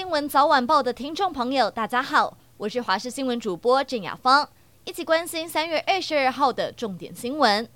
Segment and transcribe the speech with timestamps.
[0.00, 4.48] 新闻早晚报的听众朋友，大家好，我是华视新闻主播郑雅芳，
[4.84, 7.68] 一起关心三月二十二号的重点新闻。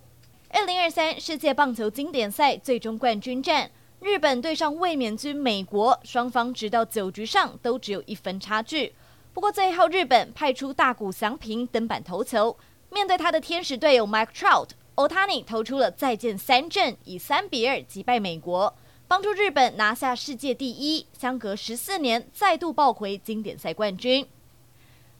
[0.48, 8.94] 二零二三世界棒球经典赛最终冠军战，日本对上卫冕军美国，双方直到九局上都只有一分差距。
[9.34, 12.56] 不过最后日本派出大谷翔平登板投球，
[12.88, 18.74] 面对他的天使队友 Mike Trout，Otani 投出了再见三振，以三比二击败美国。
[19.14, 24.26] 帮助日本拿下世界第一，相隔十四年再度抱回经典赛冠军。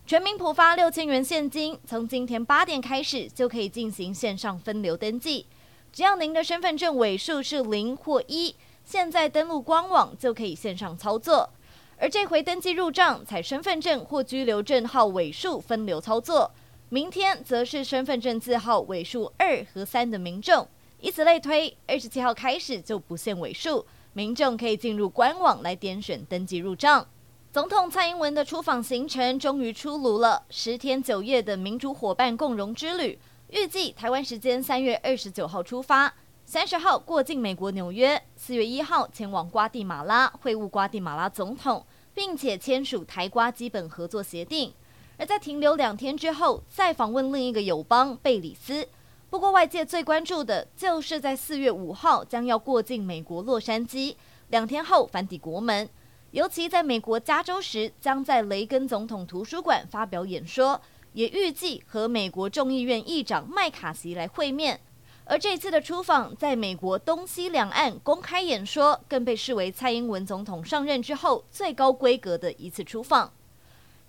[0.04, 5.46] 全民普发六千元现金，从今天八点开始就可以进行线上分流登记。
[5.92, 11.48] 只要您的身份证尾数是零或一，现在登录官网就可以线上操作。
[11.96, 16.50] 而这回登记入账采身份证或居留证号尾数分流操作，
[16.88, 20.66] 明天则是身份证字号尾数二和三的民众。
[21.04, 27.06] 以此类推，二十七号开始就不限尾数，民众可以进入官网来点选登记入账。
[27.52, 33.18] 总统蔡英文的出访行程终于出炉了，十天九夜的民主伙伴共荣之旅，
[33.50, 36.10] 预计台湾时间三月二十九号出发，
[36.46, 44.72] 三十号过境美国纽约，四月一号前往瓜地马拉会晤瓜地马拉总统，并且签署台瓜基本合作协定，
[45.18, 48.88] 而在停留两天之后，再访问另一个友邦贝里斯。
[49.34, 54.14] 不过，外界最关注的就是在四月五号将要过境美国洛杉矶，
[54.50, 55.88] 两天后返抵国门。
[56.30, 60.80] 尤其在美国加州时，将在雷根总统图书馆发表演说，
[61.14, 64.78] 也预计和美国众议院议长麦卡锡来会面。
[65.24, 73.32] 而这次的出访，在美国东西两岸公开演说，更被视为蔡英文总统上任之后最高规格的一次出访。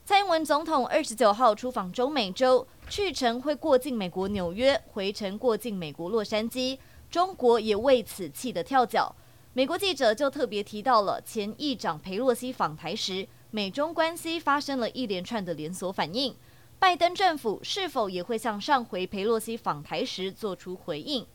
[0.06, 6.78] 蔡英文总统二十九号出访中美洲，去程会过境美国纽约，回程过境美国洛杉矶。
[7.10, 9.16] 中国也为此气得跳脚。
[9.54, 16.36] 美国记者就特别提到了前议长佩洛西访台时，美中关系发生了一连串的连锁反应。
[16.78, 21.26] 拜登政府是否也会向上回佩洛西访台时做出回应？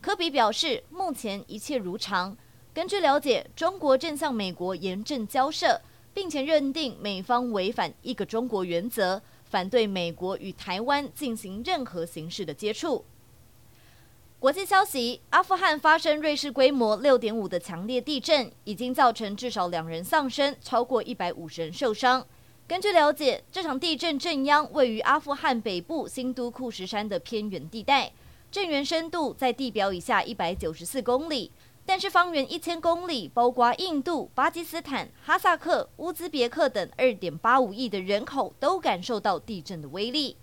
[0.00, 2.36] 科比表示，目前一切如常。
[2.72, 5.80] 根据了解，中国正向美国严正交涉。
[6.14, 13.04] 并且认定美方违反一个中国原则，反对美国与台湾进行任何形式的接触。
[14.38, 22.26] 国际消息：阿富汗发生芮氏规模六点五的强烈地震，已经造成至少两人丧生，超过一百五十人受伤。
[22.66, 28.12] 根据了解，这场地震震央位于阿富汗北部新都库什山的偏远地带，
[28.50, 31.52] 震源深度在地表以下一百九十四公里。
[31.84, 40.36] 但是方圆一千公里，包括印度、巴基斯坦、哈萨克、乌兹别克等二点八五亿的人口都感受到地震的威力。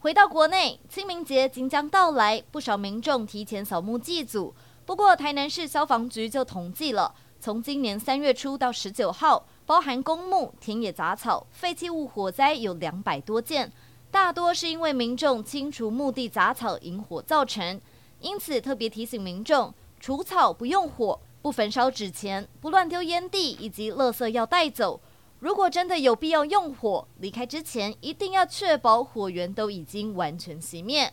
[0.00, 4.54] 回到国内，清明节即将到来，不少民众提前扫墓祭祖。
[4.84, 13.72] 不过，台南市消防局就统计了，从今年三月初到十九号，包含公墓、田野杂草、废弃物火灾有两百多件，
[14.10, 17.80] 大多是因为民众清除墓地杂草引火造成。
[18.20, 19.72] 因此，特别提醒民众。
[20.00, 25.00] 除草不用火，不焚烧纸钱，不乱丢烟蒂，以及垃圾要带走。
[25.40, 31.12] 如果真的有必要用火，离开之前一定要确保火源都已经完全熄灭。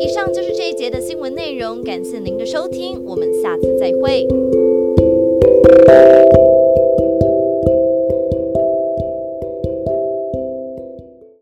[0.00, 4.26] 以上就是这一节的新闻内容，感谢您的收听，我们下次再会。